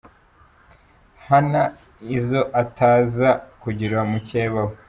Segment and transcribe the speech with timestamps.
[1.25, 1.63] Hanna
[2.17, 3.29] iyo ataza
[3.61, 4.75] kugira mukeba we.